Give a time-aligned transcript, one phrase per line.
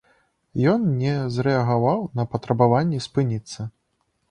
[0.71, 3.71] Ён не зрэагаваў на патрабаванні спыніцца.